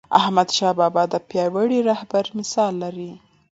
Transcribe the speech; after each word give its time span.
احمدشاه 0.19 0.73
بابا 0.79 1.03
د 1.13 1.15
پیاوړي 1.29 1.79
رهبر 1.89 2.25
مثال 2.39 2.73
دی.. 2.97 3.11